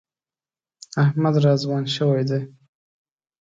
احمد 1.03 1.35
را 1.45 1.53
ځوان 1.63 1.83
شوی 1.95 2.23
دی. 2.29 2.41